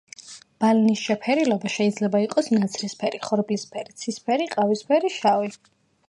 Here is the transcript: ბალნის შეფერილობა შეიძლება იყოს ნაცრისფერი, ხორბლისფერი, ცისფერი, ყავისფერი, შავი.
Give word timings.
ბალნის 0.63 1.01
შეფერილობა 1.07 1.69
შეიძლება 1.73 2.21
იყოს 2.23 2.49
ნაცრისფერი, 2.57 3.19
ხორბლისფერი, 3.25 3.93
ცისფერი, 4.05 4.49
ყავისფერი, 4.55 5.13
შავი. 5.17 5.51